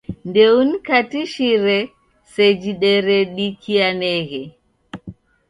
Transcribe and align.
Ndouniukatishire 0.29 1.77
seji 2.31 2.71
deredikianeghe. 2.81 4.43